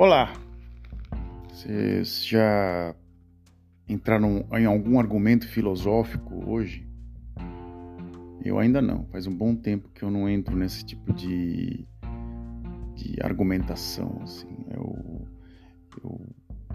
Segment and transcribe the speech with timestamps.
[0.00, 0.32] Olá!
[1.52, 2.94] Vocês já
[3.86, 6.88] entraram em algum argumento filosófico hoje?
[8.42, 9.04] Eu ainda não.
[9.12, 11.86] Faz um bom tempo que eu não entro nesse tipo de,
[12.94, 14.20] de argumentação.
[14.22, 14.48] Assim.
[14.70, 15.28] Eu,
[16.02, 16.20] eu,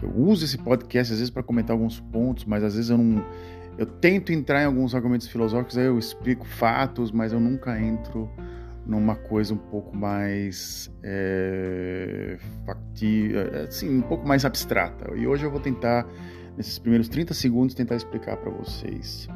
[0.02, 3.24] eu uso esse podcast às vezes para comentar alguns pontos, mas às vezes eu não.
[3.76, 8.30] Eu tento entrar em alguns argumentos filosóficos, aí eu explico fatos, mas eu nunca entro
[8.86, 15.12] numa coisa um pouco mais é, factível, é, assim, um pouco mais abstrata.
[15.16, 16.06] E hoje eu vou tentar,
[16.56, 19.28] nesses primeiros 30 segundos, tentar explicar para vocês.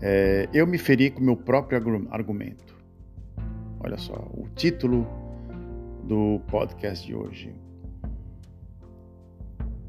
[0.00, 1.78] É, eu me feri com meu próprio
[2.10, 2.76] argumento.
[3.80, 5.06] Olha só, o título
[6.04, 7.54] do podcast de hoje.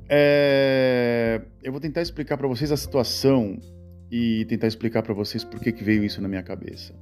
[0.07, 3.57] É, eu vou tentar explicar para vocês a situação
[4.11, 6.93] e tentar explicar para vocês por que, que veio isso na minha cabeça.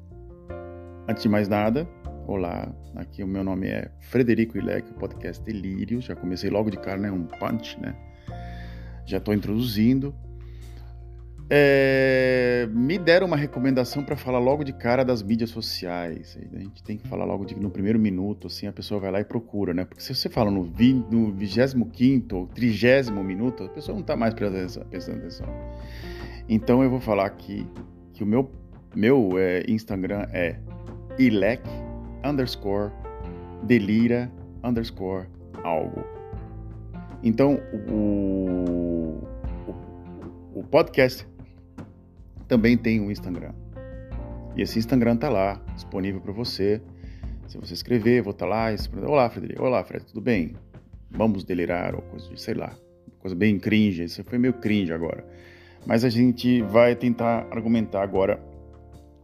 [1.07, 1.89] Antes de mais nada,
[2.27, 6.77] olá, aqui o meu nome é Frederico Ilec, o podcast Delírio, já comecei logo de
[6.77, 7.95] cara, né, um punch, né,
[9.05, 10.13] já estou introduzindo.
[11.49, 16.37] É, me deram uma recomendação para falar logo de cara das mídias sociais.
[16.53, 19.19] A gente tem que falar logo de, no primeiro minuto, assim a pessoa vai lá
[19.19, 19.83] e procura, né?
[19.83, 24.15] Porque se você fala no, 20, no 25 ou 30 minuto, a pessoa não está
[24.15, 24.85] mais prestando
[25.17, 25.47] atenção.
[26.47, 27.67] Então eu vou falar aqui
[28.13, 28.49] que o meu,
[28.95, 30.57] meu é, Instagram é
[31.27, 31.61] ilec
[32.25, 32.91] underscore
[33.63, 34.31] delira
[34.63, 35.27] underscore
[35.63, 36.03] algo.
[37.23, 39.21] Então, o,
[39.67, 41.27] o, o, podcast
[42.47, 43.53] também tem um Instagram.
[44.55, 46.81] E esse Instagram tá lá, disponível para você.
[47.47, 48.67] Se você escrever, vou estar tá lá.
[49.07, 49.63] Olá, Frederico.
[49.63, 50.55] Olá, Fred, tudo bem?
[51.11, 52.73] Vamos delirar, ou coisa, sei lá.
[53.19, 54.03] Coisa bem cringe.
[54.03, 55.23] Isso foi meio cringe agora.
[55.85, 58.41] Mas a gente vai tentar argumentar agora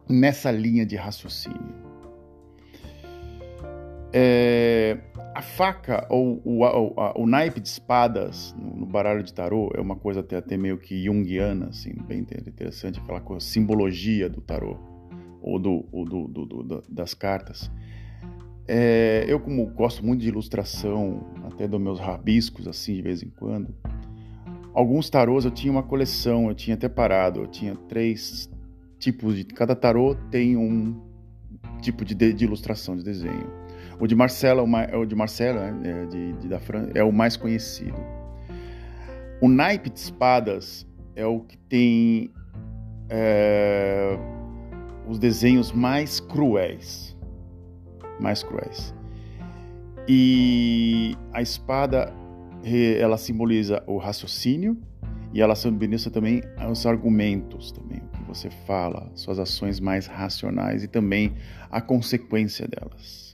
[0.08, 1.87] nessa linha de raciocínio.
[4.20, 4.98] É,
[5.32, 9.80] a faca ou o, o, o, naipe de espadas no, no, baralho de tarô é
[9.80, 14.76] uma coisa até, até meio que junguiana, assim, bem interessante, aquela coisa, simbologia do tarô
[15.40, 17.70] ou, do, ou do, do, do das cartas.
[18.66, 23.30] É, eu, como gosto muito de ilustração, até dos meus rabiscos, assim, de vez em
[23.30, 23.72] quando,
[24.74, 28.50] alguns tarôs eu tinha uma coleção, eu tinha até parado, eu tinha três
[28.98, 29.44] tipos de.
[29.44, 31.00] Cada tarô tem um
[31.80, 33.67] tipo de, de, de ilustração, de desenho.
[34.00, 37.36] O de Marcelo, é o de né, é, de, de, da Fran, é o mais
[37.36, 37.98] conhecido.
[39.40, 42.30] O naipe de espadas é o que tem
[43.08, 44.16] é,
[45.06, 47.16] os desenhos mais cruéis,
[48.20, 48.94] mais cruéis.
[50.08, 52.12] E a espada
[53.00, 54.76] ela simboliza o raciocínio
[55.32, 61.34] e ela simboliza também os argumentos também você fala, suas ações mais racionais e também
[61.70, 63.27] a consequência delas.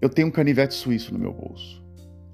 [0.00, 1.82] Eu tenho um canivete suíço no meu bolso.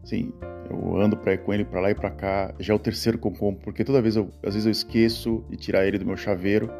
[0.04, 0.32] Sim,
[0.68, 2.54] eu ando pra, com ele para lá e para cá.
[2.60, 5.44] Já é o terceiro que eu compro, porque toda vez eu, às vezes eu esqueço
[5.48, 6.70] de tirar ele do meu chaveiro.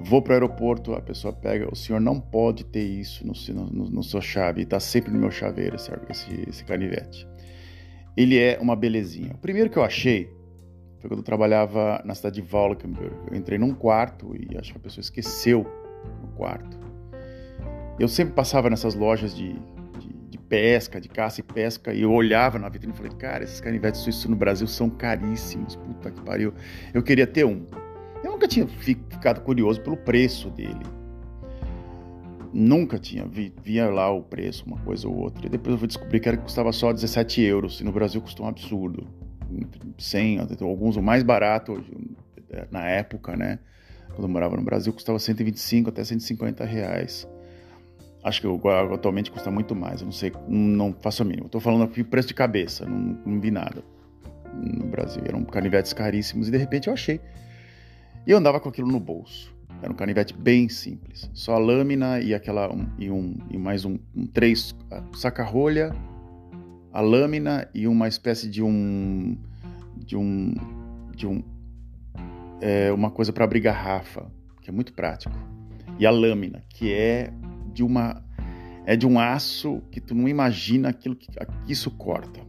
[0.00, 3.34] Vou para o aeroporto, a pessoa pega, o senhor não pode ter isso no,
[3.66, 7.28] no, no sua chave, está sempre no meu chaveiro esse, esse, esse canivete.
[8.16, 9.32] Ele é uma belezinha.
[9.34, 10.30] O primeiro que eu achei
[11.00, 13.14] foi quando eu trabalhava na cidade de Valkenburg.
[13.30, 15.66] Eu entrei num quarto e acho que a pessoa esqueceu
[16.22, 16.78] o quarto.
[17.98, 19.54] Eu sempre passava nessas lojas de,
[20.50, 24.00] pesca, de caça e pesca, e eu olhava na vitrine e falei, cara, esses canivetes
[24.00, 26.52] suíços no Brasil são caríssimos, puta que pariu.
[26.92, 27.64] Eu queria ter um.
[28.24, 30.84] Eu nunca tinha ficado curioso pelo preço dele.
[32.52, 35.46] Nunca tinha, vi, via lá o preço, uma coisa ou outra.
[35.46, 38.20] E depois eu fui descobrir que era que custava só 17 euros, e no Brasil
[38.20, 39.06] custou um absurdo.
[39.98, 41.82] 100, alguns o mais barato
[42.70, 43.60] na época, né?
[44.08, 47.26] Quando eu morava no Brasil, custava 125 até 150 reais.
[48.22, 48.46] Acho que
[48.92, 51.46] atualmente custa muito mais, eu não sei, não faço a mínima.
[51.46, 53.82] Estou falando aqui preço de cabeça, não, não vi nada
[54.52, 55.22] no Brasil.
[55.26, 57.20] Eram canivetes caríssimos e de repente eu achei.
[58.26, 59.54] E eu andava com aquilo no bolso.
[59.82, 63.86] Era um canivete bem simples, só a lâmina e aquela um, e um e mais
[63.86, 64.76] um, um três
[65.14, 65.94] saca-rolha
[66.92, 69.36] a lâmina e uma espécie de um
[69.96, 70.54] de um
[71.14, 71.42] de um
[72.60, 74.30] é, uma coisa para abrir garrafa,
[74.60, 75.34] que é muito prático.
[75.98, 77.32] E a lâmina, que é
[77.72, 78.22] de uma
[78.86, 82.40] é de um aço que tu não imagina aquilo que, que isso corta.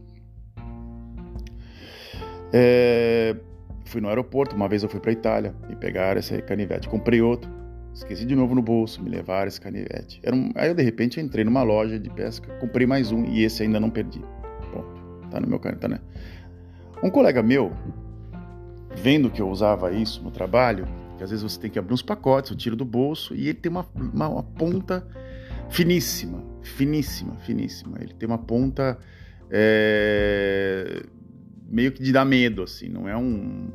[2.52, 3.36] É,
[3.84, 7.50] fui no aeroporto, uma vez eu fui para Itália e pegar esse canivete, comprei outro,
[7.94, 10.20] esqueci de novo no bolso, me levaram esse canivete.
[10.22, 13.44] Era um, aí eu de repente entrei numa loja de pesca, comprei mais um e
[13.44, 14.20] esse ainda não perdi.
[14.70, 16.00] Pronto, tá no meu canivete, tá, né?
[17.02, 17.72] Um colega meu,
[18.96, 20.86] vendo que eu usava isso no trabalho,
[21.22, 23.70] às vezes você tem que abrir uns pacotes, eu tiro do bolso e ele tem
[23.70, 25.06] uma, uma, uma ponta
[25.70, 27.98] finíssima, finíssima, finíssima.
[28.00, 28.98] Ele tem uma ponta
[29.50, 31.02] é,
[31.68, 33.70] meio que de dar medo, assim, não é um.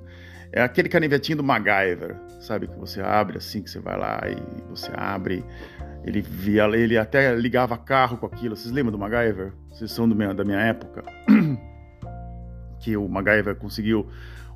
[0.52, 2.68] É aquele canivetinho do MacGyver, sabe?
[2.68, 5.44] Que você abre assim, que você vai lá e você abre.
[6.04, 8.56] Ele via, ele até ligava carro com aquilo.
[8.56, 9.52] Vocês lembram do MacGyver?
[9.70, 11.04] Vocês são do meu, da minha época?
[12.80, 14.08] que o MacGyver conseguiu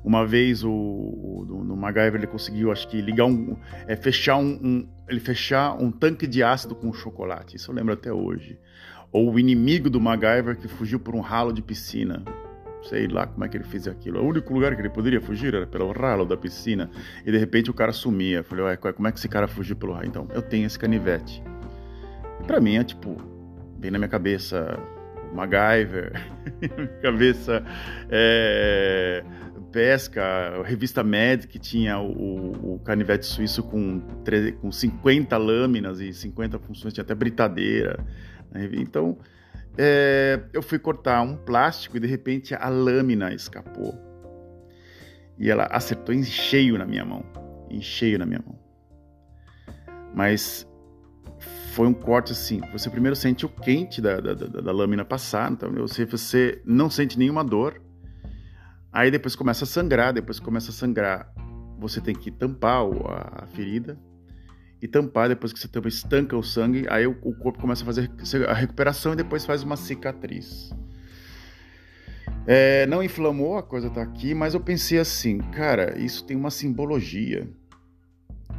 [0.04, 3.56] uma vez o, o no MacGyver ele conseguiu acho que ligar um
[3.86, 7.92] é, fechar um, um, ele fechar um tanque de ácido com chocolate isso eu lembro
[7.94, 8.58] até hoje
[9.10, 12.24] ou o inimigo do MacGyver que fugiu por um ralo de piscina
[12.82, 14.20] sei lá como é que ele fez aquilo.
[14.20, 16.90] O único lugar que ele poderia fugir era pelo ralo da piscina.
[17.24, 18.38] E de repente o cara sumia.
[18.38, 20.06] Eu falei, ué, como é que esse cara fugiu pelo ralo?
[20.06, 21.42] Então, eu tenho esse canivete.
[22.40, 23.16] E pra mim é tipo,
[23.78, 24.78] bem na minha cabeça,
[25.32, 26.12] MacGyver,
[27.02, 27.64] cabeça
[28.10, 29.24] é,
[29.72, 34.00] pesca, a revista Mad que tinha o, o canivete suíço com,
[34.60, 38.04] com 50 lâminas e 50 funções, tinha até britadeira.
[38.50, 38.68] Né?
[38.74, 39.18] Então,
[39.76, 43.98] é, eu fui cortar um plástico e de repente a lâmina escapou.
[45.38, 47.24] E ela acertou em cheio na minha mão.
[47.70, 48.58] Em cheio na minha mão.
[50.14, 50.68] Mas
[51.72, 52.60] foi um corte assim.
[52.72, 56.90] Você primeiro sente o quente da, da, da, da lâmina passar, então você, você não
[56.90, 57.80] sente nenhuma dor.
[58.92, 61.32] Aí depois começa a sangrar, depois começa a sangrar,
[61.78, 62.82] você tem que tampar
[63.42, 63.98] a ferida
[64.82, 68.10] e tampar depois que você tampa, estanca o sangue, aí o, corpo começa a fazer
[68.48, 70.70] a recuperação e depois faz uma cicatriz.
[72.46, 76.50] É, não inflamou, a coisa tá aqui, mas eu pensei assim, cara, isso tem uma
[76.50, 77.48] simbologia.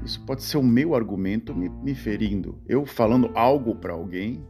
[0.04, 2.62] Isso pode ser o meu argumento me, me ferindo.
[2.68, 4.46] Eu falando algo para alguém,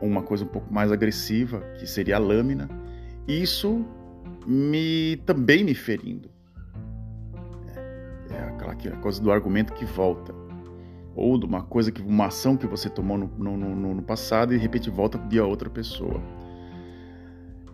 [0.00, 2.68] uma coisa um pouco mais agressiva, que seria a lâmina,
[3.26, 3.84] isso
[4.46, 6.30] me também me ferindo.
[7.76, 10.34] É, é aquela, coisa do argumento que volta
[11.14, 14.54] ou de uma coisa que uma ação que você tomou no, no, no, no passado
[14.54, 16.20] e de repente volta via outra pessoa.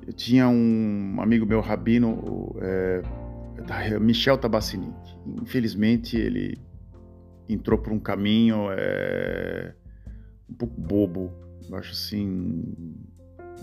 [0.07, 3.03] Eu tinha um amigo meu rabino, é,
[3.99, 4.95] Michel Tabacinic.
[5.43, 6.59] Infelizmente ele
[7.49, 9.75] entrou por um caminho é,
[10.49, 11.33] um pouco bobo.
[11.69, 12.63] Eu acho assim.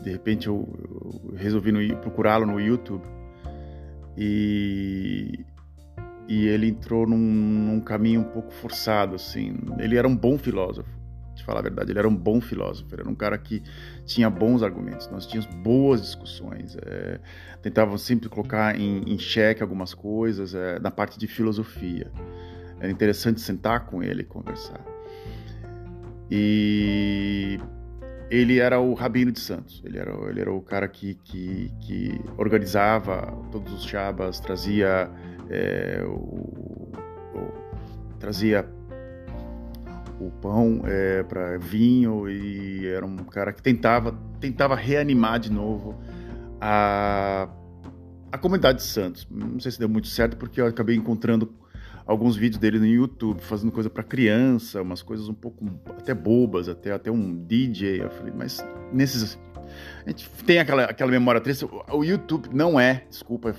[0.01, 3.03] De repente eu, eu resolvi procurá-lo no YouTube
[4.17, 5.45] e
[6.27, 9.55] e ele entrou num, num, caminho um pouco forçado, assim.
[9.77, 10.89] Ele era um bom filósofo,
[11.35, 13.61] de falar a verdade, ele era um bom filósofo, era um cara que
[14.05, 17.19] tinha bons argumentos, nós tínhamos boas discussões, é,
[17.61, 22.11] tentavam sempre colocar em, em xeque algumas coisas é, na parte de filosofia.
[22.79, 24.83] Era interessante sentar com ele e conversar.
[26.29, 27.59] E
[28.33, 32.19] ele era o Rabino de Santos, ele era, ele era o cara que, que, que
[32.35, 35.07] organizava todos os Shabas, trazia
[35.51, 36.89] é, o,
[37.35, 37.53] o,
[38.19, 38.67] trazia
[40.19, 45.95] o pão é, para vinho e era um cara que tentava tentava reanimar de novo
[46.59, 47.47] a,
[48.31, 49.27] a comunidade de Santos.
[49.29, 51.53] Não sei se deu muito certo porque eu acabei encontrando
[52.05, 56.67] alguns vídeos dele no YouTube fazendo coisa para criança, umas coisas um pouco até bobas,
[56.67, 58.01] até até um DJ.
[58.01, 59.37] Eu falei, mas nesses
[60.05, 61.65] a gente tem aquela, aquela memória triste.
[61.91, 63.53] O YouTube não é, desculpa,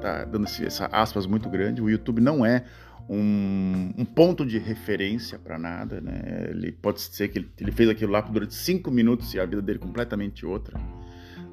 [0.00, 2.64] tá dando essa aspas muito grande, o YouTube não é
[3.08, 6.48] um, um ponto de referência para nada, né?
[6.50, 9.62] Ele pode ser que ele, ele, fez aquilo lá durante cinco minutos e a vida
[9.62, 10.78] dele é completamente outra,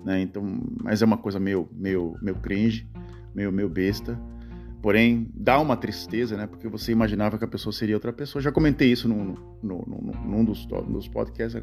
[0.04, 0.22] né?
[0.22, 0.44] Então,
[0.82, 2.88] mas é uma coisa meio, meio, meio cringe,
[3.36, 4.20] meio, meio besta.
[4.84, 6.46] Porém, dá uma tristeza, né?
[6.46, 8.42] Porque você imaginava que a pessoa seria outra pessoa.
[8.42, 11.56] Já comentei isso num, num, num, num dos, dos podcasts,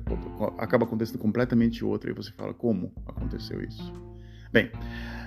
[0.56, 3.92] acaba acontecendo completamente outra, e você fala como aconteceu isso.
[4.50, 4.70] Bem,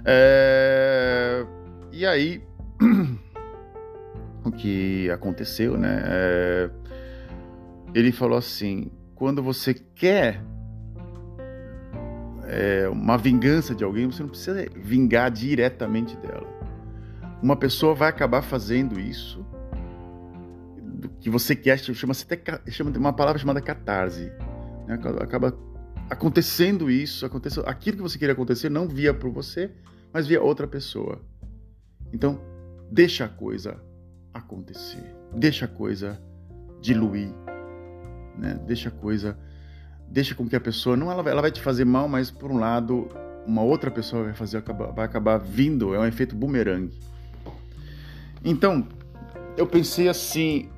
[0.05, 1.45] é...
[1.91, 2.41] e aí,
[4.43, 6.01] o que aconteceu, né?
[6.03, 6.69] É...
[7.93, 10.43] Ele falou assim: quando você quer
[12.47, 16.52] é, uma vingança de alguém, você não precisa vingar diretamente dela
[17.43, 19.45] uma pessoa vai acabar fazendo isso
[21.19, 22.25] que você quer, chama-se
[22.69, 24.31] chama uma palavra chamada catarse.
[24.87, 24.97] Né?
[25.19, 25.53] Acaba
[26.09, 29.71] acontecendo isso, acontece, aquilo que você queria acontecer não via por você,
[30.13, 31.21] mas via outra pessoa.
[32.13, 32.39] Então,
[32.89, 33.77] deixa a coisa
[34.33, 35.03] acontecer,
[35.35, 36.21] deixa a coisa
[36.79, 37.29] diluir,
[38.37, 38.59] né?
[38.65, 39.37] Deixa a coisa,
[40.07, 42.57] deixa com que a pessoa não ela, ela vai te fazer mal, mas por um
[42.57, 43.09] lado
[43.45, 44.61] uma outra pessoa vai fazer
[44.95, 47.12] vai acabar vindo, é um efeito bumerangue.
[48.43, 48.85] Então,
[49.55, 50.69] eu pensei assim,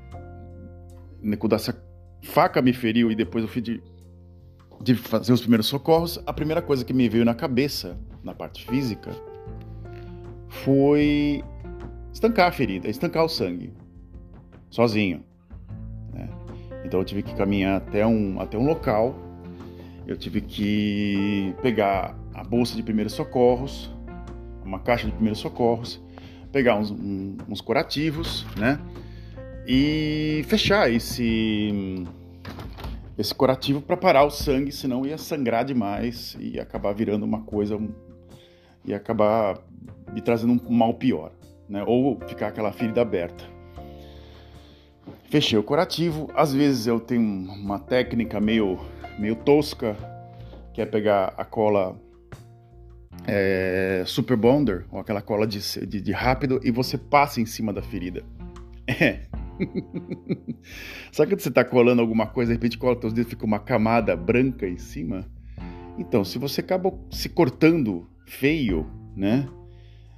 [1.21, 1.75] né, quando essa
[2.21, 3.81] faca me feriu e depois eu fui de,
[4.81, 8.65] de fazer os primeiros socorros, a primeira coisa que me veio na cabeça, na parte
[8.65, 9.11] física,
[10.47, 11.43] foi
[12.13, 13.73] estancar a ferida, estancar o sangue,
[14.69, 15.23] sozinho.
[16.13, 16.29] Né?
[16.83, 19.15] Então eu tive que caminhar até um, até um local,
[20.05, 23.91] eu tive que pegar a bolsa de primeiros socorros,
[24.63, 26.04] uma caixa de primeiros socorros,
[26.55, 26.89] pegar uns,
[27.49, 28.79] uns curativos, né?
[29.67, 32.05] E fechar esse
[33.17, 37.77] esse curativo para parar o sangue, senão ia sangrar demais e acabar virando uma coisa
[38.85, 39.57] e acabar
[40.13, 41.33] me trazendo um mal pior,
[41.67, 41.83] né?
[41.85, 43.43] Ou ficar aquela ferida aberta.
[45.25, 46.29] Fechei o curativo.
[46.33, 48.79] Às vezes eu tenho uma técnica meio,
[49.19, 49.97] meio tosca,
[50.73, 51.99] que é pegar a cola
[53.27, 57.73] é, Super Bonder, ou aquela cola de, de, de rápido, e você passa em cima
[57.73, 58.23] da ferida.
[58.87, 59.21] É.
[61.11, 64.15] Sabe quando você está colando alguma coisa, de repente cola teus dedos fica uma camada
[64.15, 65.25] branca em cima?
[65.97, 69.47] Então, se você acaba se cortando feio, né?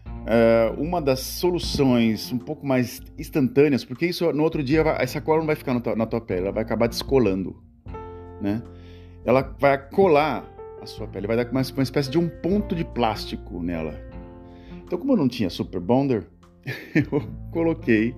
[0.08, 5.40] Uh, uma das soluções um pouco mais instantâneas, porque isso no outro dia essa cola
[5.40, 7.64] não vai ficar na tua pele, ela vai acabar descolando,
[8.42, 8.62] né?
[9.24, 10.57] Ela vai colar
[10.88, 13.94] sua pele, vai dar uma, uma espécie de um ponto de plástico nela.
[14.84, 16.28] Então, como eu não tinha super bonder,
[16.96, 18.16] eu coloquei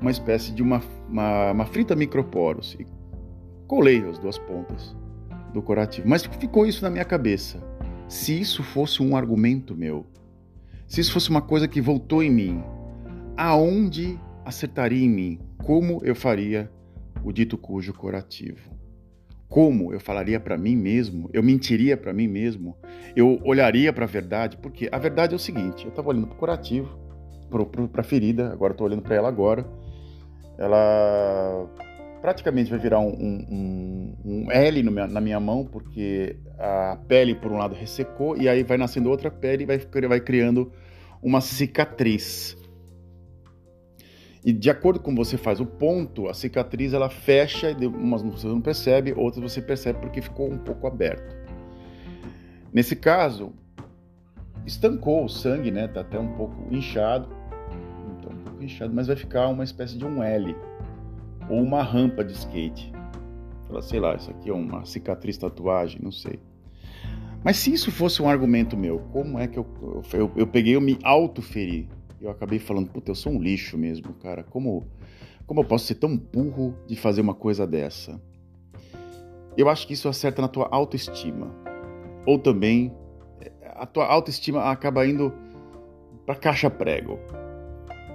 [0.00, 2.86] uma espécie de uma, uma, uma frita microporos e
[3.66, 4.94] colei as duas pontas
[5.52, 6.08] do curativo.
[6.08, 7.62] Mas ficou isso na minha cabeça.
[8.08, 10.06] Se isso fosse um argumento meu,
[10.86, 12.62] se isso fosse uma coisa que voltou em mim,
[13.36, 15.38] aonde acertaria em mim?
[15.64, 16.70] Como eu faria
[17.24, 18.70] o dito cujo curativo?
[19.52, 21.28] Como eu falaria para mim mesmo?
[21.30, 22.74] Eu mentiria para mim mesmo?
[23.14, 24.56] Eu olharia para a verdade?
[24.56, 26.98] Porque a verdade é o seguinte: eu estava olhando para o curativo,
[27.92, 29.66] para a ferida, agora estou olhando para ela agora.
[30.56, 31.68] Ela
[32.22, 37.58] praticamente vai virar um, um, um L na minha mão, porque a pele, por um
[37.58, 39.78] lado, ressecou, e aí vai nascendo outra pele e vai,
[40.08, 40.72] vai criando
[41.22, 42.56] uma cicatriz.
[44.44, 48.48] E de acordo com você faz o ponto, a cicatriz ela fecha, e umas você
[48.48, 51.36] não percebe, outras você percebe porque ficou um pouco aberto.
[52.72, 53.52] Nesse caso,
[54.66, 55.86] estancou o sangue, né?
[55.86, 57.28] Tá até um pouco inchado,
[58.18, 60.56] então um pouco inchado, mas vai ficar uma espécie de um L
[61.48, 62.92] ou uma rampa de skate.
[63.68, 66.40] Fala, sei lá, isso aqui é uma cicatriz tatuagem, não sei.
[67.44, 69.66] Mas se isso fosse um argumento meu, como é que eu,
[70.12, 71.88] eu, eu peguei, eu me autoferi?
[72.22, 74.44] Eu acabei falando, puta, eu sou um lixo mesmo, cara.
[74.44, 74.86] Como,
[75.46, 78.20] como eu posso ser tão burro de fazer uma coisa dessa?
[79.56, 81.50] Eu acho que isso acerta na tua autoestima.
[82.24, 82.94] Ou também
[83.74, 85.32] a tua autoestima acaba indo
[86.24, 87.18] para caixa prego.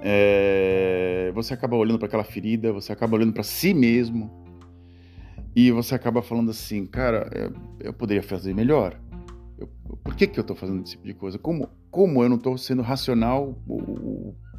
[0.02, 4.30] É, você acaba olhando para aquela ferida, você acaba olhando para si mesmo
[5.54, 8.98] e você acaba falando assim, cara, é, eu poderia fazer melhor.
[9.58, 9.68] Eu,
[10.04, 11.38] por que, que eu estou fazendo esse tipo de coisa?
[11.38, 13.60] Como, como eu não estou sendo racional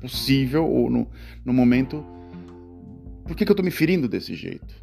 [0.01, 1.07] possível ou no,
[1.45, 2.03] no momento?
[3.25, 4.75] Por que, que eu estou me ferindo desse jeito?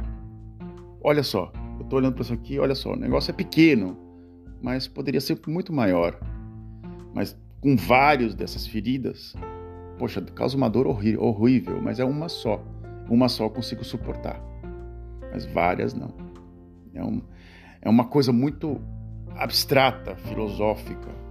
[1.03, 3.95] Olha só, eu estou olhando para isso aqui, olha só, o negócio é pequeno,
[4.63, 6.19] mas poderia ser muito maior.
[7.15, 9.35] Mas com vários dessas feridas,
[9.99, 12.65] poxa, causa uma dor horrível, mas é uma só.
[13.11, 14.43] Uma só eu consigo suportar,
[15.31, 16.15] mas várias não.
[16.95, 17.21] É, um,
[17.83, 18.81] é uma coisa muito
[19.37, 21.26] abstrata, filosófica.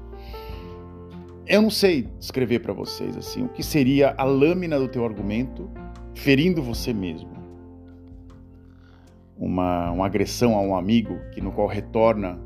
[1.47, 5.69] Eu não sei descrever para vocês assim o que seria a lâmina do teu argumento
[6.15, 7.29] ferindo você mesmo.
[9.37, 12.39] Uma, uma agressão a um amigo que no qual retorna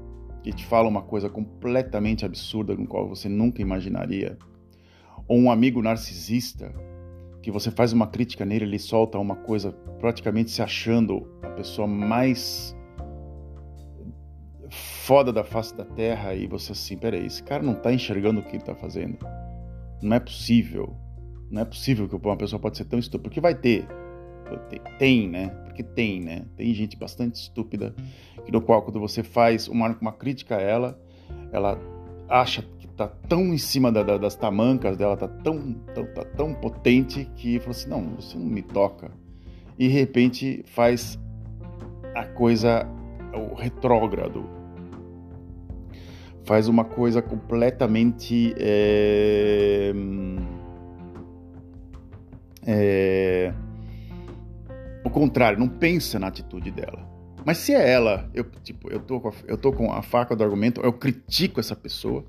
[0.43, 4.37] e te fala uma coisa completamente absurda no qual você nunca imaginaria.
[5.27, 6.73] Ou um amigo narcisista
[7.41, 11.87] que você faz uma crítica nele, ele solta uma coisa praticamente se achando a pessoa
[11.87, 12.75] mais
[15.09, 18.43] foda da face da terra e você assim, peraí, esse cara não tá enxergando o
[18.43, 19.17] que ele tá fazendo.
[20.03, 20.95] Não é possível.
[21.49, 23.23] Não é possível que uma pessoa pode ser tão estúpida.
[23.23, 23.87] Porque vai ter.
[24.99, 25.47] Tem, né?
[25.65, 26.45] Porque tem, né?
[26.55, 27.95] Tem gente bastante estúpida
[28.45, 31.01] que no qual quando você faz uma, uma crítica a ela,
[31.51, 31.79] ela
[32.29, 36.23] acha que tá tão em cima da, da, das tamancas dela, tá tão, tão, tá
[36.23, 39.09] tão potente que fala assim, não, você não me toca.
[39.75, 41.17] E de repente faz
[42.13, 42.87] a coisa,
[43.33, 44.58] o retrógrado,
[46.49, 49.93] faz uma coisa completamente é,
[52.65, 53.53] é,
[55.05, 57.07] o contrário, não pensa na atitude dela.
[57.45, 60.35] Mas se é ela, eu tipo, eu tô, com a, eu tô com a faca
[60.35, 62.25] do argumento, eu critico essa pessoa.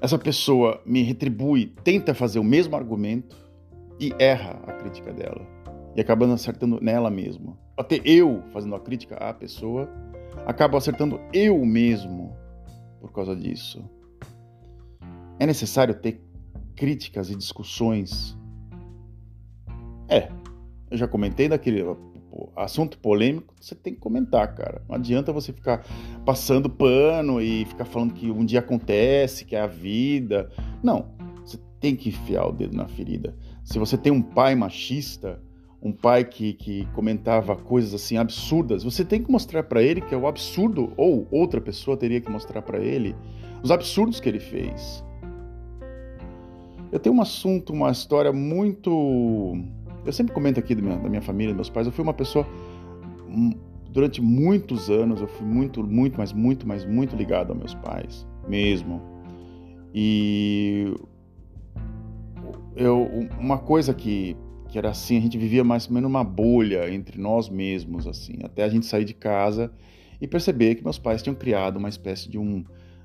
[0.00, 3.36] Essa pessoa me retribui, tenta fazer o mesmo argumento
[4.00, 5.46] e erra a crítica dela.
[5.94, 7.56] E acabando acertando nela mesma.
[7.76, 9.88] Até eu fazendo a crítica à pessoa,
[10.44, 12.36] acabo acertando eu mesmo
[13.00, 13.84] por causa disso.
[15.38, 16.20] É necessário ter
[16.74, 18.36] críticas e discussões.
[20.08, 20.30] É,
[20.90, 21.82] eu já comentei daquele
[22.54, 24.82] assunto polêmico, você tem que comentar, cara.
[24.88, 25.84] Não adianta você ficar
[26.24, 30.50] passando pano e ficar falando que um dia acontece, que é a vida.
[30.82, 31.10] Não,
[31.44, 33.36] você tem que enfiar o dedo na ferida.
[33.64, 35.42] Se você tem um pai machista,
[35.86, 40.12] um pai que, que comentava coisas assim absurdas, você tem que mostrar para ele que
[40.12, 43.14] é o absurdo, ou outra pessoa teria que mostrar para ele
[43.62, 45.04] os absurdos que ele fez.
[46.90, 49.56] Eu tenho um assunto, uma história muito.
[50.04, 51.86] Eu sempre comento aqui da minha, da minha família, dos meus pais.
[51.86, 52.44] Eu fui uma pessoa.
[53.88, 58.26] Durante muitos anos, eu fui muito, muito, mas muito, mas muito ligado aos meus pais,
[58.48, 59.00] mesmo.
[59.94, 60.92] E.
[62.74, 64.36] Eu, uma coisa que,
[64.76, 68.34] que era assim, a gente vivia mais ou menos uma bolha entre nós mesmos, assim,
[68.44, 69.72] até a gente sair de casa
[70.20, 72.62] e perceber que meus pais tinham criado uma espécie de um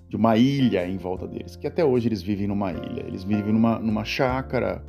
[0.10, 3.06] de uma ilha em volta deles, que até hoje eles vivem numa ilha.
[3.08, 4.84] Eles vivem numa, numa chácara,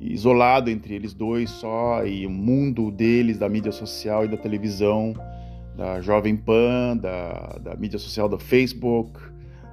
[0.00, 5.14] isolado entre eles dois só, e o mundo deles, da mídia social e da televisão,
[5.76, 9.20] da Jovem Pan, da, da mídia social do Facebook,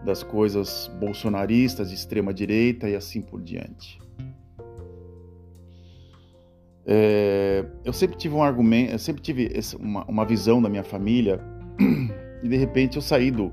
[0.05, 4.00] das coisas bolsonaristas de extrema direita e assim por diante.
[6.85, 11.39] É, eu sempre tive um argumento, eu sempre tive uma, uma visão da minha família
[12.41, 13.51] e de repente eu saí do,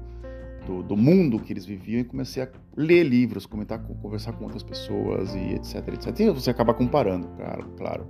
[0.67, 4.63] do, do, mundo que eles viviam e comecei a ler livros, comentar, conversar com outras
[4.63, 6.21] pessoas e etc, etc.
[6.21, 7.67] E você acaba comparando, claro.
[7.77, 8.07] claro.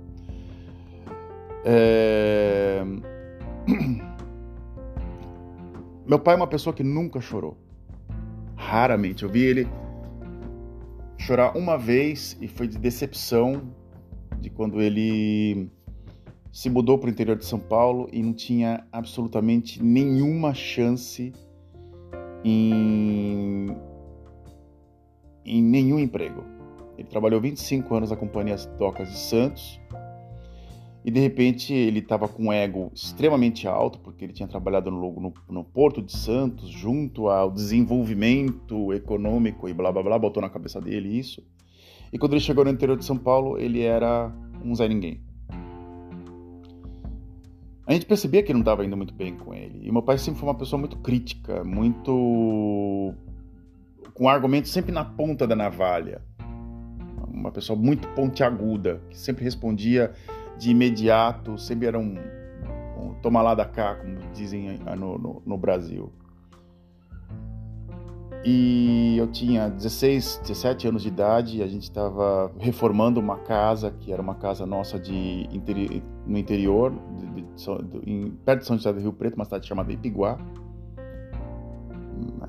[1.65, 2.81] É...
[6.07, 7.57] Meu pai é uma pessoa que nunca chorou.
[8.55, 9.23] Raramente.
[9.23, 9.67] Eu vi ele
[11.19, 13.61] chorar uma vez e foi de decepção
[14.39, 15.69] de quando ele
[16.51, 21.31] se mudou para o interior de São Paulo e não tinha absolutamente nenhuma chance
[22.43, 23.67] em,
[25.45, 26.43] em nenhum emprego.
[26.97, 29.79] Ele trabalhou 25 anos na companhia Docas de Santos
[31.03, 35.11] e de repente ele estava com um ego extremamente alto porque ele tinha trabalhado no,
[35.13, 40.49] no, no, Porto de Santos junto ao desenvolvimento econômico e blá blá blá, botou na
[40.49, 41.41] cabeça dele isso.
[42.11, 44.31] E quando ele chegou no interior de São Paulo, ele era
[44.63, 45.21] um Zé Ninguém.
[47.89, 49.79] A gente percebia que não estava indo muito bem com ele.
[49.81, 53.15] E meu pai sempre foi uma pessoa muito crítica, muito.
[54.13, 56.21] com argumentos sempre na ponta da navalha.
[57.27, 60.13] Uma pessoa muito pontiaguda, que sempre respondia
[60.57, 62.15] de imediato, sempre era um,
[63.01, 66.11] um toma lá da cá, como dizem no, no, no Brasil.
[68.43, 74.13] E eu tinha 16, 17 anos de idade, a gente estava reformando uma casa, que
[74.13, 76.93] era uma casa nossa de interi no interior,
[78.05, 80.37] em, perto de São José do Rio Preto, uma cidade chamada Ipiguá.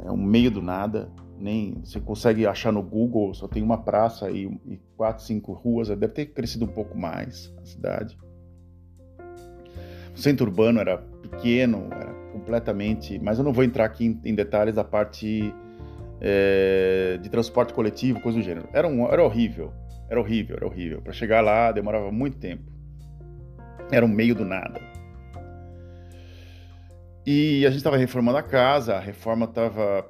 [0.05, 4.31] É um meio do nada, nem você consegue achar no Google, só tem uma praça
[4.31, 8.16] e, e quatro, cinco ruas, deve ter crescido um pouco mais a cidade.
[10.14, 14.35] O centro urbano era pequeno, era completamente, mas eu não vou entrar aqui em, em
[14.35, 15.53] detalhes da parte
[16.20, 18.68] é, de transporte coletivo, coisa do gênero.
[18.72, 19.72] Era, um, era horrível,
[20.09, 21.00] era horrível, era horrível.
[21.00, 22.64] Para chegar lá demorava muito tempo.
[23.90, 24.80] Era um meio do nada.
[27.26, 30.06] E a gente estava reformando a casa, a reforma estava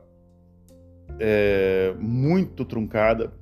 [1.19, 3.33] é, muito truncada.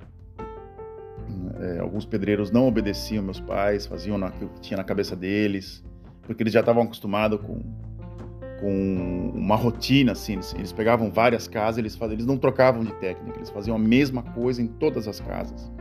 [1.61, 5.83] É, alguns pedreiros não obedeciam meus pais, faziam o que tinha na cabeça deles,
[6.23, 7.61] porque eles já estavam acostumados com,
[8.59, 12.93] com uma rotina, assim, eles, eles pegavam várias casas, eles, faziam, eles não trocavam de
[12.95, 15.71] técnica, eles faziam a mesma coisa em todas as casas.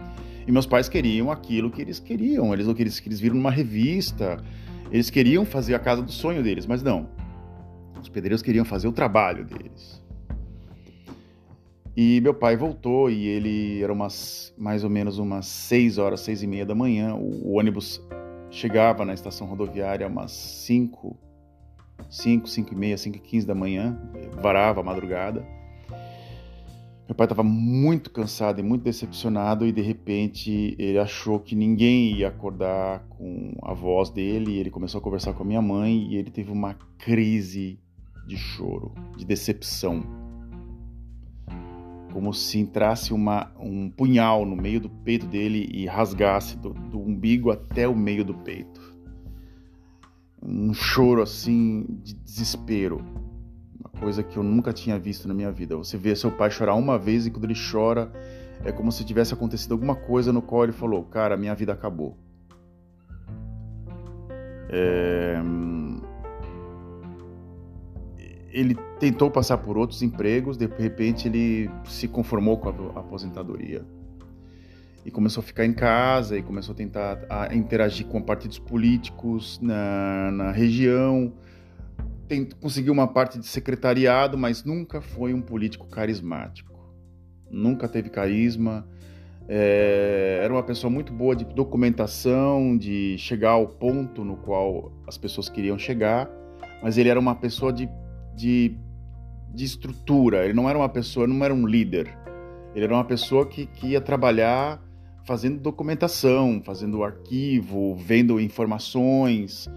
[0.47, 3.51] E meus pais queriam aquilo que eles queriam, eles, que eles, que eles viram numa
[3.51, 4.43] revista,
[4.91, 7.09] eles queriam fazer a casa do sonho deles, mas não.
[8.01, 10.03] Os pedreiros queriam fazer o trabalho deles.
[11.97, 16.45] E meu pai voltou e ele era umas mais ou menos umas seis horas, seis
[16.45, 17.15] e meia da manhã.
[17.15, 18.01] O, o ônibus
[18.51, 21.19] chegava na estação rodoviária umas cinco,
[22.11, 23.99] cinco, cinco e meia, cinco e quinze da manhã,
[24.41, 25.45] varava a madrugada.
[27.09, 32.19] Meu pai estava muito cansado e muito decepcionado e de repente ele achou que ninguém
[32.19, 34.59] ia acordar com a voz dele.
[34.59, 37.81] Ele começou a conversar com a minha mãe e ele teve uma crise
[38.27, 40.03] de choro, de decepção.
[42.13, 47.01] Como se entrasse uma, um punhal no meio do peito dele e rasgasse do, do
[47.01, 48.88] umbigo até o meio do peito.
[50.43, 53.05] Um choro assim de desespero
[53.99, 55.77] coisa que eu nunca tinha visto na minha vida.
[55.77, 58.11] Você vê seu pai chorar uma vez e quando ele chora
[58.65, 62.17] é como se tivesse acontecido alguma coisa no qual ele falou: Cara, minha vida acabou.
[64.71, 65.41] É...
[68.51, 73.85] Ele tentou passar por outros empregos, de repente ele se conformou com a aposentadoria.
[75.09, 79.59] E começou a ficar em casa e começou a tentar a interagir com partidos políticos
[79.59, 81.33] na, na região.
[82.29, 86.79] Tem, conseguiu uma parte de secretariado, mas nunca foi um político carismático.
[87.51, 88.87] Nunca teve carisma.
[89.49, 95.17] É, era uma pessoa muito boa de documentação, de chegar ao ponto no qual as
[95.17, 96.31] pessoas queriam chegar,
[96.83, 97.89] mas ele era uma pessoa de,
[98.37, 98.77] de,
[99.55, 100.45] de estrutura.
[100.45, 102.15] Ele não era uma pessoa, não era um líder.
[102.75, 104.87] Ele era uma pessoa que, que ia trabalhar
[105.29, 109.69] fazendo documentação, fazendo arquivo, vendo informações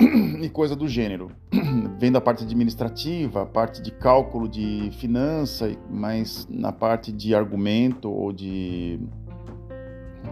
[0.42, 1.30] e coisa do gênero.
[1.96, 8.10] Vendo a parte administrativa, a parte de cálculo de finança, mas na parte de argumento
[8.10, 9.00] ou de,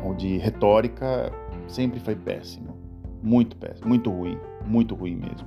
[0.04, 1.32] ou de retórica
[1.68, 2.76] sempre foi péssimo.
[3.22, 5.46] Muito péssimo, muito ruim, muito ruim mesmo.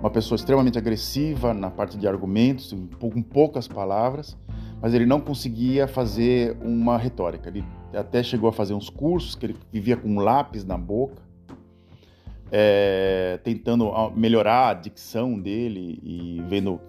[0.00, 4.36] Uma pessoa extremamente agressiva na parte de argumentos, com poucas palavras,
[4.80, 7.48] mas ele não conseguia fazer uma retórica.
[7.48, 11.22] Ele até chegou a fazer uns cursos que ele vivia com um lápis na boca,
[12.52, 16.80] é, tentando melhorar a dicção dele e vendo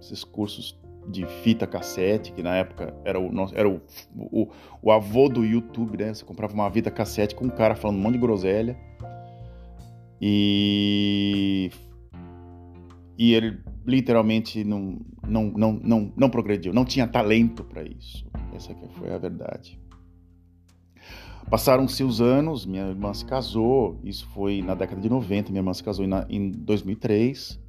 [0.00, 3.80] esses cursos de fita cassete, que na época era o, era o,
[4.16, 4.48] o,
[4.82, 6.14] o avô do YouTube, né?
[6.14, 8.76] Você comprava uma fita cassete com um cara falando um monte de groselha.
[10.20, 11.70] E,
[13.16, 18.26] e ele literalmente não, não, não, não, não progrediu, não tinha talento para isso.
[18.54, 19.80] Essa foi a verdade.
[21.48, 25.72] Passaram-se os anos, minha irmã se casou, isso foi na década de 90, minha irmã
[25.72, 27.60] se casou em 2003.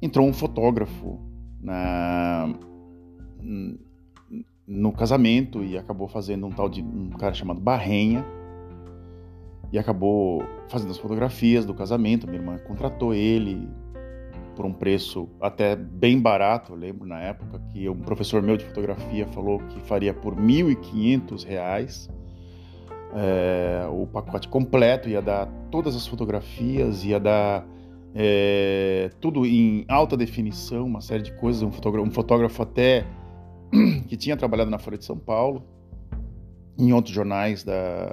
[0.00, 1.20] Entrou um fotógrafo
[1.60, 2.52] na,
[4.66, 8.24] no casamento e acabou fazendo um tal de um cara chamado Barrenha
[9.72, 12.26] e acabou fazendo as fotografias do casamento.
[12.26, 13.66] Minha irmã contratou ele,
[14.54, 16.72] por um preço até bem barato.
[16.72, 20.42] Eu lembro na época que um professor meu de fotografia falou que faria por R$
[20.42, 22.10] 1.500
[23.14, 27.66] é, o pacote completo, ia dar todas as fotografias, ia dar
[28.14, 31.62] é, tudo em alta definição, uma série de coisas.
[31.62, 33.06] Um fotógrafo, um fotógrafo até
[34.08, 35.64] que tinha trabalhado na Folha de São Paulo,
[36.78, 38.12] em outros jornais da.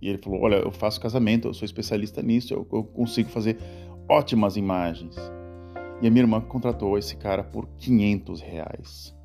[0.00, 3.58] E ele falou: Olha, eu faço casamento, eu sou especialista nisso, eu, eu consigo fazer
[4.08, 5.16] ótimas imagens.
[6.02, 9.16] E a minha irmã contratou esse cara por 500 reais.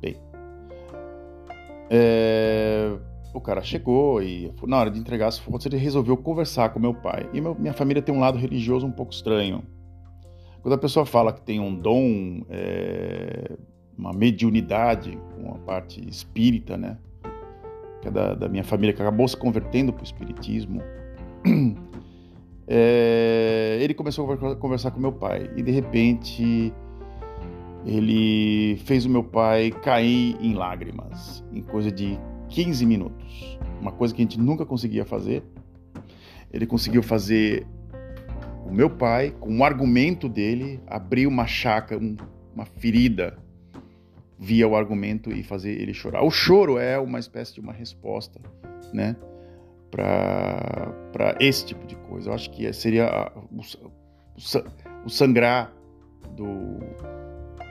[0.00, 0.16] Bem,
[1.88, 2.96] é,
[3.36, 6.94] o cara chegou e na hora de entregar as fotos ele resolveu conversar com meu
[6.94, 7.28] pai.
[7.34, 9.62] E meu, minha família tem um lado religioso um pouco estranho.
[10.62, 13.56] Quando a pessoa fala que tem um dom, é,
[13.96, 16.98] uma mediunidade, uma parte espírita, né?
[18.00, 20.80] Que é da, da minha família que acabou se convertendo para o espiritismo.
[22.66, 26.72] é, ele começou a conversar com meu pai e de repente
[27.84, 33.58] ele fez o meu pai cair em lágrimas em coisa de 15 minutos.
[33.80, 35.42] Uma coisa que a gente nunca conseguia fazer.
[36.52, 37.66] Ele conseguiu fazer
[38.66, 41.98] o meu pai, com um argumento dele, abrir uma chaca,
[42.54, 43.38] uma ferida
[44.38, 46.22] via o argumento e fazer ele chorar.
[46.22, 48.40] O choro é uma espécie de uma resposta,
[48.92, 49.16] né?
[49.90, 52.30] para esse tipo de coisa.
[52.30, 53.60] Eu acho que seria o,
[55.04, 55.72] o sangrar
[56.36, 56.78] do,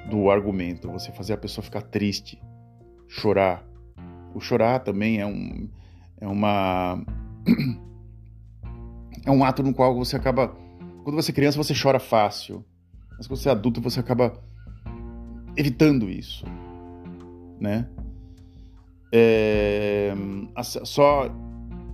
[0.10, 2.42] do argumento, você fazer a pessoa ficar triste,
[3.08, 3.64] chorar.
[4.36, 5.70] O chorar também é um
[6.20, 7.04] é uma
[9.26, 10.50] é um ato no qual você acaba
[11.04, 12.64] quando você é criança você chora fácil,
[13.18, 14.34] mas quando você é adulto você acaba
[15.56, 16.46] evitando isso,
[17.60, 17.88] né?
[19.12, 20.14] É,
[20.62, 21.30] só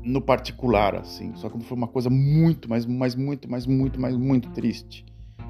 [0.04, 1.34] no particular, assim.
[1.36, 5.06] Só que foi uma coisa muito, mas, mas muito, mas muito, mas muito triste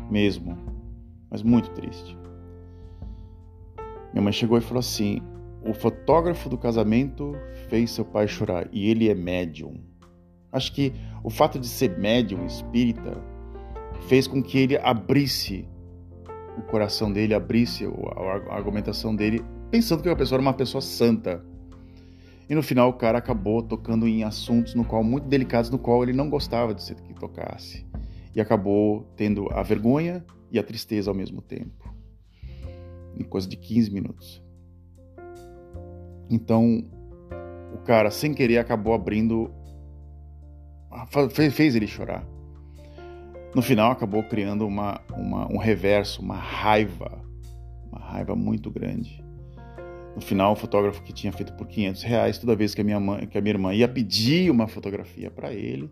[0.09, 0.57] mesmo.
[1.29, 2.17] Mas muito triste.
[4.11, 5.21] Minha mãe chegou e falou assim:
[5.63, 7.35] o fotógrafo do casamento
[7.69, 9.75] fez seu pai chorar e ele é médium.
[10.51, 10.93] Acho que
[11.23, 13.17] o fato de ser médium espírita
[14.07, 15.67] fez com que ele abrisse
[16.57, 21.43] o coração dele, abrisse a argumentação dele, pensando que a pessoa era uma pessoa santa
[22.51, 26.03] e no final o cara acabou tocando em assuntos no qual muito delicados no qual
[26.03, 27.85] ele não gostava de ser que tocasse.
[28.35, 31.95] E acabou tendo a vergonha e a tristeza ao mesmo tempo.
[33.17, 34.40] Em coisa de 15 minutos.
[36.31, 36.83] Então,
[37.73, 39.51] o cara, sem querer, acabou abrindo.
[41.51, 42.25] fez ele chorar.
[43.53, 47.21] No final, acabou criando uma, uma, um reverso, uma raiva.
[47.91, 49.21] Uma raiva muito grande.
[50.15, 52.99] No final, o fotógrafo que tinha feito por 500 reais, toda vez que a minha,
[52.99, 55.91] mãe, que a minha irmã ia pedir uma fotografia para ele,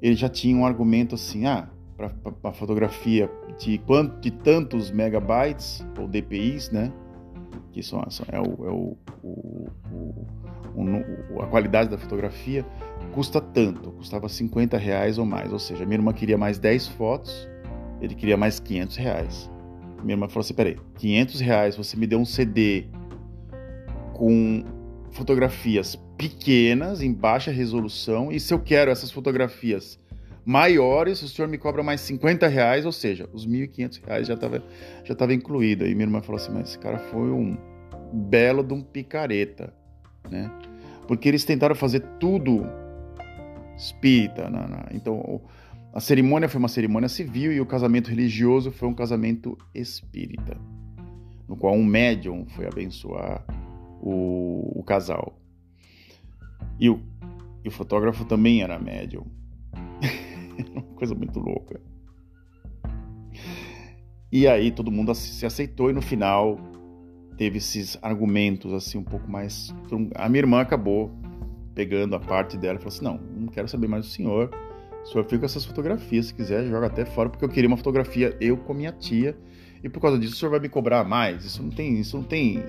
[0.00, 6.06] ele já tinha um argumento assim: ah, para fotografia de, quanto, de tantos megabytes, ou
[6.06, 6.92] DPIs, né?
[7.76, 8.00] Que são,
[8.32, 9.68] é, o, é o, o,
[10.74, 12.64] o, a qualidade da fotografia,
[13.12, 15.52] custa tanto, custava 50 reais ou mais.
[15.52, 17.46] Ou seja, minha irmã queria mais 10 fotos,
[18.00, 19.50] ele queria mais 500 reais.
[20.02, 22.86] Minha irmã falou assim: peraí, 500 reais, você me deu um CD
[24.14, 24.64] com
[25.10, 29.98] fotografias pequenas, em baixa resolução, e se eu quero essas fotografias
[30.46, 34.62] maiores, o senhor me cobra mais 50 reais, ou seja, os 1.500 reais já estava
[35.02, 35.84] já tava incluído.
[35.84, 37.58] Aí minha irmã falou assim, mas esse cara foi um
[38.12, 39.74] belo de um picareta,
[40.30, 40.48] né?
[41.08, 42.64] Porque eles tentaram fazer tudo
[43.76, 44.48] espírita.
[44.48, 45.40] Na, na, então,
[45.92, 50.56] a cerimônia foi uma cerimônia civil e o casamento religioso foi um casamento espírita,
[51.48, 53.44] no qual um médium foi abençoar
[54.00, 55.36] o, o casal.
[56.78, 57.00] E o,
[57.64, 59.26] e o fotógrafo também era médium.
[60.72, 61.80] Uma coisa muito louca.
[64.30, 66.58] E aí todo mundo se aceitou e no final
[67.36, 69.74] teve esses argumentos assim um pouco mais.
[70.14, 71.10] A minha irmã acabou
[71.74, 74.50] pegando a parte dela e falou assim: não, não quero saber mais do senhor.
[75.04, 77.76] O senhor fica com essas fotografias, se quiser, joga até fora, porque eu queria uma
[77.76, 79.36] fotografia eu com minha tia.
[79.82, 81.44] E por causa disso o senhor vai me cobrar mais.
[81.44, 82.00] Isso não tem.
[82.00, 82.62] Isso não tem.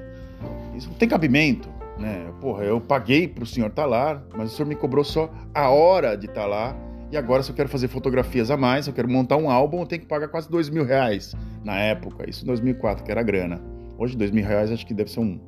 [0.76, 1.68] Isso não tem cabimento.
[1.98, 2.32] Né?
[2.40, 5.34] Porra, eu paguei para o senhor estar tá lá, mas o senhor me cobrou só
[5.52, 8.86] a hora de estar tá lá e agora, se eu quero fazer fotografias a mais,
[8.86, 11.80] se eu quero montar um álbum, eu tenho que pagar quase dois mil reais na
[11.80, 12.30] época.
[12.30, 13.62] Isso em 2004, que era grana.
[13.98, 15.40] Hoje, dois mil reais acho que deve ser um,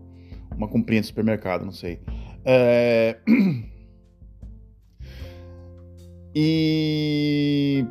[0.56, 2.00] uma comprinha de supermercado, não sei.
[2.46, 3.18] É...
[6.36, 7.84] E.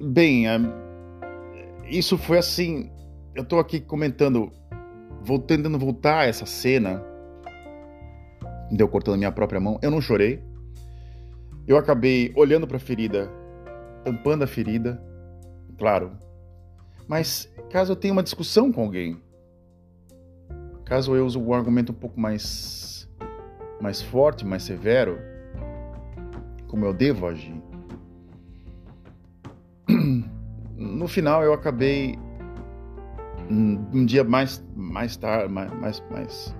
[0.00, 0.58] Bem, é...
[1.86, 2.90] isso foi assim.
[3.34, 4.50] Eu tô aqui comentando,
[5.22, 7.04] vou tentando voltar a essa cena.
[8.72, 9.78] Deu cortando minha própria mão.
[9.82, 10.42] Eu não chorei
[11.66, 13.30] eu acabei olhando para a ferida,
[14.04, 15.02] tampando a ferida,
[15.78, 16.12] claro.
[17.08, 19.20] Mas caso eu tenha uma discussão com alguém,
[20.84, 23.08] caso eu use um argumento um pouco mais
[23.80, 25.18] mais forte, mais severo,
[26.68, 27.60] como eu devo agir.
[30.76, 32.18] No final eu acabei
[33.48, 36.54] um dia mais mais tarde, mais, mais, mais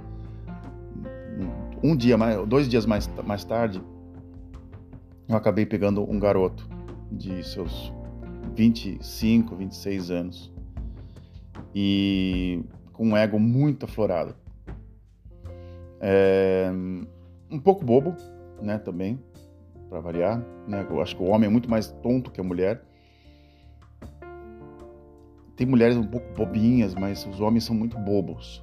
[1.83, 3.83] um dia mais, dois dias mais mais tarde,
[5.29, 6.69] eu acabei pegando um garoto
[7.11, 7.93] de seus
[8.55, 10.53] 25, 26 anos
[11.75, 14.35] e com um ego muito aflorado.
[16.01, 16.71] É,
[17.51, 18.15] um pouco bobo,
[18.61, 19.19] né, também,
[19.89, 20.87] para variar, né?
[20.89, 22.83] Eu acho que o homem é muito mais tonto que a mulher.
[25.57, 28.63] Tem mulheres um pouco bobinhas, mas os homens são muito bobos.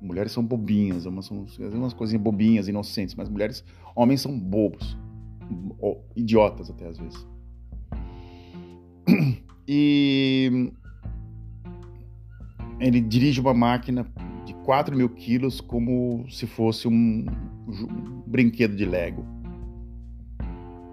[0.00, 4.96] Mulheres são bobinhas, umas, são umas coisinhas bobinhas, inocentes, mas mulheres, homens são bobos
[6.16, 7.26] idiotas até às vezes.
[9.72, 10.72] E
[12.80, 14.04] ele dirige uma máquina
[14.44, 17.24] de 4 mil quilos como se fosse um,
[17.68, 19.24] um brinquedo de Lego.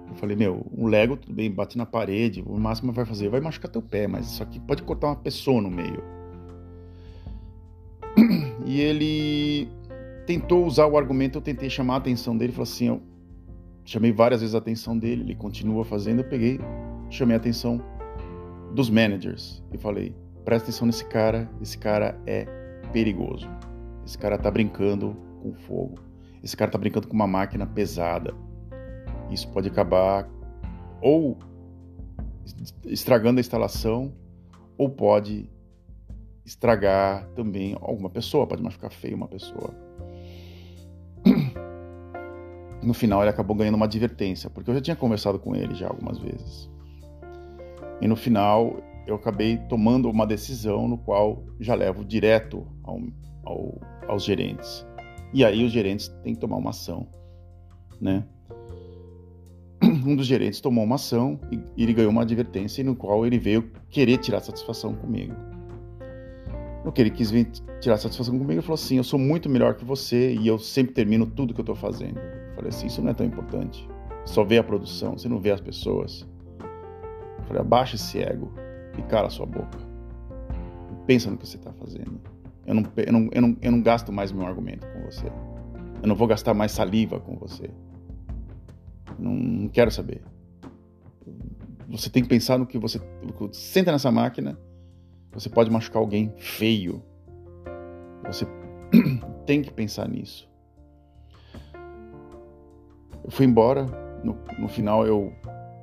[0.07, 3.41] Eu falei, meu, um Lego, tudo bem, bate na parede, o máximo vai fazer, vai
[3.41, 6.03] machucar teu pé, mas isso aqui pode cortar uma pessoa no meio.
[8.65, 9.67] E ele
[10.25, 12.99] tentou usar o argumento, eu tentei chamar a atenção dele, falou assim,
[13.87, 16.59] chamei várias vezes a atenção dele, ele continua fazendo, eu peguei,
[17.09, 17.81] chamei a atenção
[18.73, 22.45] dos managers e falei: presta atenção nesse cara, esse cara é
[22.91, 23.49] perigoso.
[24.05, 25.99] Esse cara tá brincando com fogo.
[26.43, 28.33] Esse cara tá brincando com uma máquina pesada.
[29.31, 30.29] Isso pode acabar
[31.01, 31.37] ou
[32.85, 34.13] estragando a instalação
[34.77, 35.49] ou pode
[36.45, 39.73] estragar também alguma pessoa, pode machucar feio uma pessoa.
[42.87, 45.89] no final ele acabou ganhando uma advertência, porque eu já tinha conversado com ele já
[45.89, 46.69] algumas vezes.
[47.99, 53.01] E no final eu acabei tomando uma decisão no qual já levo direto ao,
[53.43, 54.87] ao, aos gerentes.
[55.33, 57.09] E aí os gerentes têm que tomar uma ação,
[57.99, 58.23] né?
[59.83, 63.69] Um dos gerentes tomou uma ação e ele ganhou uma advertência no qual ele veio
[63.89, 65.35] querer tirar satisfação comigo.
[66.85, 67.49] No que ele quis vir
[67.81, 70.93] tirar satisfação comigo, ele falou assim: Eu sou muito melhor que você e eu sempre
[70.93, 72.46] termino tudo que eu estou fazendo.
[72.57, 73.87] Falei assim, isso não é tão importante.
[74.25, 76.27] Só vê a produção, você não vê as pessoas.
[77.45, 78.51] Falei, abaixa esse ego
[78.97, 79.77] e cala a sua boca.
[81.05, 82.19] Pensa no que você está fazendo.
[82.65, 85.27] Eu não, eu, não, eu, não, eu não gasto mais meu argumento com você.
[86.01, 87.69] Eu não vou gastar mais saliva com você.
[89.19, 90.23] Não, não quero saber.
[91.87, 92.99] Você tem que pensar no que você.
[93.51, 94.59] Senta nessa máquina,
[95.31, 97.03] você pode machucar alguém feio.
[98.25, 98.47] Você
[99.45, 100.49] tem que pensar nisso.
[103.29, 103.85] Fui embora,
[104.23, 105.33] no, no final eu,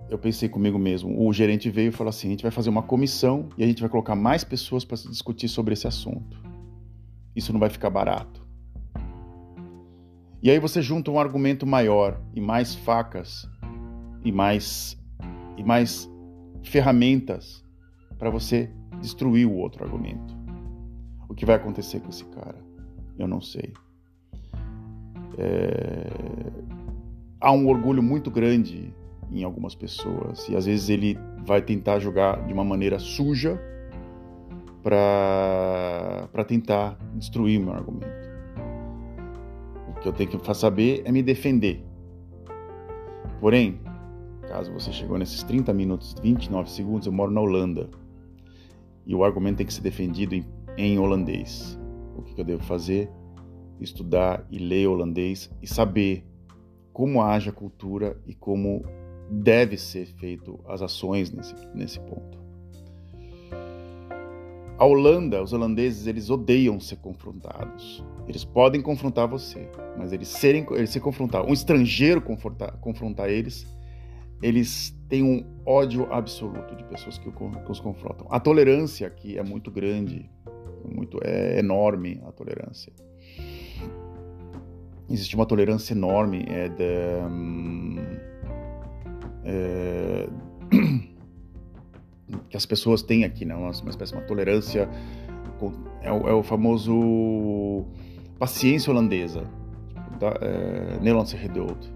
[0.09, 1.27] eu pensei comigo mesmo.
[1.27, 3.81] O gerente veio e falou assim: a gente vai fazer uma comissão e a gente
[3.81, 6.43] vai colocar mais pessoas para discutir sobre esse assunto.
[7.37, 8.45] isso não vai ficar barato.
[10.43, 13.49] E aí você junta um argumento maior e mais facas
[14.23, 14.99] e mais
[15.57, 16.11] e mais
[16.63, 17.65] ferramentas
[18.19, 20.35] para você destruir o outro argumento.
[21.29, 22.59] O que vai acontecer com esse cara?
[23.19, 23.73] Eu não sei.
[25.39, 26.74] É...
[27.45, 28.91] Há um orgulho muito grande
[29.31, 33.61] em algumas pessoas e às vezes ele vai tentar jogar de uma maneira suja
[34.83, 38.07] para tentar destruir meu argumento.
[39.91, 41.85] O que eu tenho que saber é me defender.
[43.41, 43.79] Porém,
[44.49, 47.91] caso você chegou nesses 30 minutos, 29 segundos, eu moro na Holanda
[49.05, 50.47] e o argumento tem que ser defendido em,
[50.79, 51.79] em holandês.
[52.17, 53.11] O que eu devo fazer?
[53.79, 56.25] Estudar e ler holandês e saber
[56.95, 58.85] como age a cultura e como
[59.29, 62.39] deve ser feito as ações nesse, nesse ponto.
[64.79, 68.05] A Holanda, os holandeses, eles odeiam ser confrontados.
[68.29, 73.67] Eles podem confrontar você, mas eles serem, eles se confrontar, um estrangeiro confrontar, confrontar eles,
[74.41, 78.27] eles têm um ódio absoluto de pessoas que, que os confrontam.
[78.31, 80.31] A tolerância aqui é muito grande,
[80.85, 82.93] muito é enorme a tolerância.
[85.09, 87.97] Existe uma tolerância enorme é, de, hum,
[89.45, 90.29] é,
[92.49, 93.55] que as pessoas têm aqui, né?
[93.55, 94.89] uma, uma espécie de uma tolerância,
[96.03, 97.85] é o, é o famoso
[98.39, 99.45] paciência holandesa,
[99.89, 101.93] tipo, da, é, Nederlandse geduld.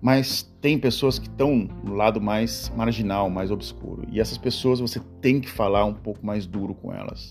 [0.00, 4.02] Mas tem pessoas que estão no lado mais marginal, mais obscuro.
[4.10, 7.30] E essas pessoas você tem que falar um pouco mais duro com elas.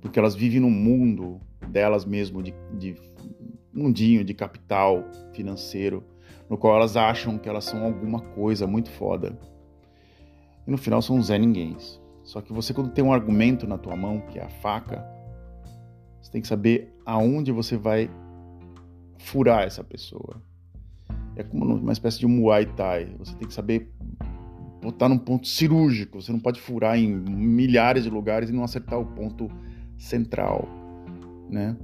[0.00, 2.96] Porque elas vivem num mundo delas mesmo, de, de
[3.72, 6.04] mundinho, de capital financeiro,
[6.48, 9.38] no qual elas acham que elas são alguma coisa muito foda.
[10.66, 11.76] E no final são Zé Ninguém.
[12.22, 15.04] Só que você, quando tem um argumento na tua mão, que é a faca,
[16.20, 18.10] você tem que saber aonde você vai
[19.18, 20.42] furar essa pessoa.
[21.36, 23.14] É como uma espécie de Muay Thai.
[23.18, 23.90] Você tem que saber
[24.82, 26.20] botar num ponto cirúrgico.
[26.20, 29.48] Você não pode furar em milhares de lugares e não acertar o ponto
[29.98, 30.68] central,
[31.50, 31.76] né?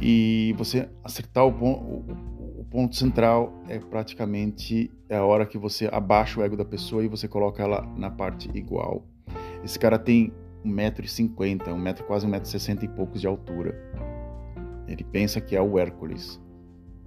[0.00, 2.04] E você acertar o ponto,
[2.70, 7.26] ponto central é praticamente a hora que você abaixa o ego da pessoa e você
[7.26, 9.02] coloca ela na parte igual.
[9.64, 10.32] Esse cara tem
[10.64, 13.74] 1,50m, um metro, quase 1,60m e poucos de altura.
[14.86, 16.40] Ele pensa que é o Hércules,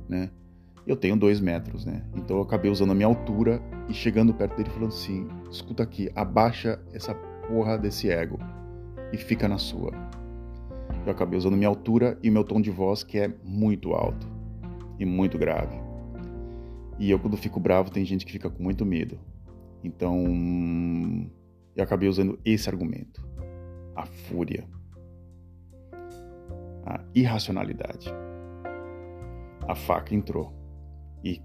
[0.08, 0.32] né?
[0.88, 2.04] Eu tenho 2 metros, né?
[2.16, 6.10] Então eu acabei usando a minha altura e chegando perto dele falando assim: escuta aqui,
[6.16, 7.14] abaixa essa
[7.48, 8.40] porra desse ego
[9.14, 9.92] e fica na sua.
[11.06, 14.28] Eu acabei usando minha altura e meu tom de voz que é muito alto
[15.00, 15.76] e muito grave.
[17.00, 19.18] E eu, quando fico bravo, tem gente que fica com muito medo.
[19.84, 20.26] Então,
[21.76, 23.26] eu acabei usando esse argumento:
[23.96, 24.68] a fúria,
[26.86, 28.14] a irracionalidade.
[29.66, 30.52] A faca entrou
[31.24, 31.42] e,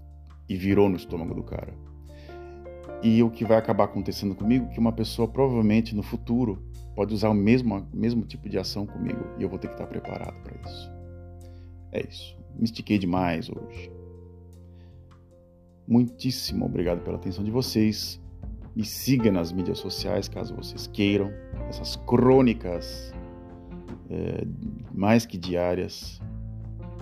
[0.49, 1.73] e virou no estômago do cara.
[3.03, 6.61] E o que vai acabar acontecendo comigo é que uma pessoa provavelmente no futuro
[6.95, 9.85] pode usar o mesmo, mesmo tipo de ação comigo e eu vou ter que estar
[9.85, 10.91] preparado para isso.
[11.91, 12.37] É isso.
[12.55, 13.91] Me estiquei demais hoje.
[15.87, 18.19] Muitíssimo obrigado pela atenção de vocês.
[18.75, 21.31] Me siga nas mídias sociais caso vocês queiram.
[21.69, 23.13] Essas crônicas
[24.09, 24.45] é,
[24.93, 26.21] mais que diárias.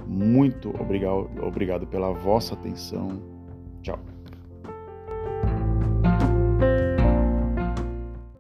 [0.08, 3.33] Muito obrigado, obrigado pela vossa atenção.